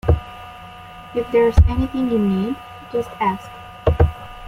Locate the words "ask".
3.19-3.47